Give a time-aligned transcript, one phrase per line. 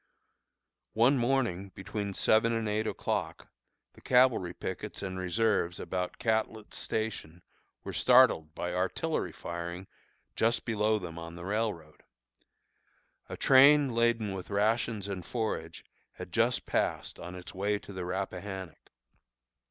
[0.93, 3.49] One morning, between seven and eight o'clock,
[3.93, 7.43] the cavalry pickets and reserves about Catlett's Station
[7.83, 9.85] were startled by artillery firing
[10.35, 12.01] just below them on the railroad.
[13.29, 18.03] A train laden with rations and forage had just passed on its way to the
[18.03, 18.89] Rappahannock.